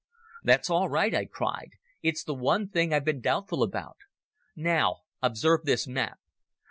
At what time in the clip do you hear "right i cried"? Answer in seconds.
0.89-1.73